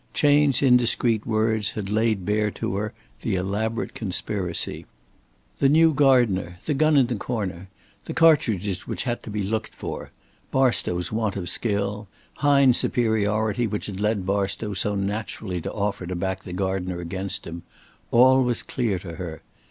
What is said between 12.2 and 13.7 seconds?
Hine's superiority